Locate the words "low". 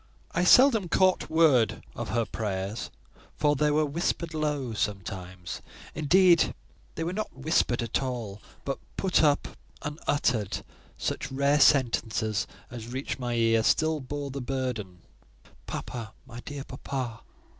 4.33-4.73